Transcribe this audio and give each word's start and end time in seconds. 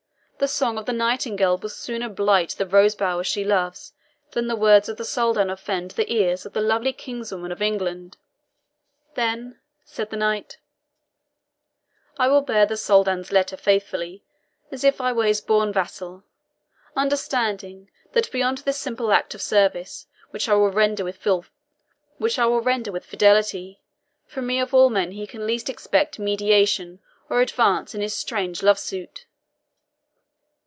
The 0.43 0.47
song 0.47 0.79
of 0.79 0.87
the 0.87 0.91
nightingale 0.91 1.59
will 1.59 1.69
sooner 1.69 2.09
blight 2.09 2.55
the 2.57 2.65
rose 2.65 2.95
bower 2.95 3.23
she 3.23 3.43
loves 3.43 3.93
than 4.31 4.45
will 4.47 4.55
the 4.55 4.59
words 4.59 4.89
of 4.89 4.97
the 4.97 5.05
Soldan 5.05 5.51
offend 5.51 5.91
the 5.91 6.11
ears 6.11 6.47
of 6.47 6.53
the 6.53 6.61
lovely 6.61 6.93
kinswoman 6.93 7.51
of 7.51 7.61
England." 7.61 8.17
"Then," 9.13 9.59
said 9.85 10.09
the 10.09 10.17
knight, 10.17 10.57
"I 12.17 12.27
will 12.27 12.41
bear 12.41 12.65
the 12.65 12.75
Soldan's 12.75 13.31
letter 13.31 13.55
faithfully, 13.55 14.23
as 14.71 14.83
if 14.83 14.99
I 14.99 15.11
were 15.11 15.25
his 15.25 15.41
born 15.41 15.71
vassal 15.71 16.23
understanding, 16.95 17.91
that 18.13 18.31
beyond 18.31 18.57
this 18.59 18.79
simple 18.79 19.11
act 19.11 19.35
of 19.35 19.43
service, 19.43 20.07
which 20.31 20.49
I 20.49 20.55
will 20.55 20.71
render 20.71 21.03
with 21.03 21.17
fidelity, 23.05 23.79
from 24.25 24.47
me 24.47 24.59
of 24.59 24.73
all 24.73 24.89
men 24.89 25.11
he 25.11 25.27
can 25.27 25.45
least 25.45 25.69
expect 25.69 26.17
mediation 26.17 26.99
or 27.29 27.41
advice 27.41 27.93
in 27.93 28.01
this 28.01 28.13
his 28.13 28.17
strange 28.21 28.63
love 28.63 28.79
suit." 28.79 29.27